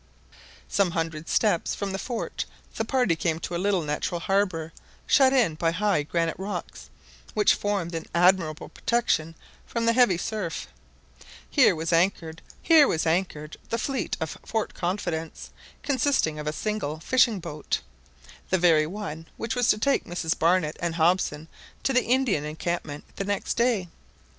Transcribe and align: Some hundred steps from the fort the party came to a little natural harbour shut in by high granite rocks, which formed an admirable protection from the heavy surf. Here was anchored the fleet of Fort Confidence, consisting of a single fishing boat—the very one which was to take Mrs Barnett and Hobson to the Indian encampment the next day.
Some 0.67 0.89
hundred 0.93 1.29
steps 1.29 1.75
from 1.75 1.91
the 1.91 1.99
fort 1.99 2.45
the 2.75 2.83
party 2.83 3.15
came 3.15 3.37
to 3.41 3.53
a 3.55 3.61
little 3.61 3.83
natural 3.83 4.19
harbour 4.19 4.73
shut 5.05 5.31
in 5.31 5.53
by 5.53 5.69
high 5.69 6.01
granite 6.01 6.39
rocks, 6.39 6.89
which 7.35 7.53
formed 7.53 7.93
an 7.93 8.07
admirable 8.15 8.67
protection 8.67 9.35
from 9.63 9.85
the 9.85 9.93
heavy 9.93 10.17
surf. 10.17 10.65
Here 11.51 11.75
was 11.75 11.93
anchored 11.93 12.41
the 12.65 13.77
fleet 13.77 14.17
of 14.19 14.39
Fort 14.43 14.73
Confidence, 14.73 15.51
consisting 15.83 16.39
of 16.39 16.47
a 16.47 16.51
single 16.51 16.99
fishing 16.99 17.39
boat—the 17.39 18.57
very 18.57 18.87
one 18.87 19.27
which 19.37 19.53
was 19.53 19.69
to 19.69 19.77
take 19.77 20.05
Mrs 20.05 20.33
Barnett 20.39 20.77
and 20.79 20.95
Hobson 20.95 21.47
to 21.83 21.93
the 21.93 22.03
Indian 22.05 22.43
encampment 22.43 23.03
the 23.17 23.23
next 23.23 23.53
day. 23.53 23.87